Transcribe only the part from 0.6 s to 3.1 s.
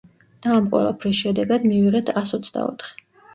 ყველაფრის შედეგად მივიღეთ ას ოცდაოთხი.